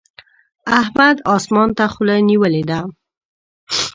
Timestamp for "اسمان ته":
1.35-1.85